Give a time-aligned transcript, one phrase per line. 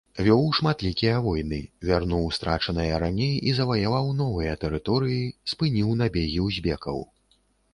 [0.25, 5.21] Вёў шматлікія войны, вярнуў страчаныя раней і заваяваў новыя тэрыторыі,
[5.55, 6.97] спыніў набегі узбекаў.